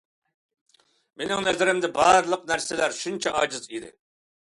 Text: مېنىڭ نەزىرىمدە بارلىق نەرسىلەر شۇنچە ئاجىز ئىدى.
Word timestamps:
مېنىڭ 1.19 1.45
نەزىرىمدە 1.49 1.93
بارلىق 2.01 2.51
نەرسىلەر 2.55 3.01
شۇنچە 3.05 3.39
ئاجىز 3.39 3.73
ئىدى. 3.73 3.97